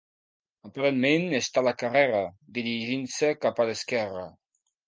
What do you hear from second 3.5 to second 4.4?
a l'esquerra.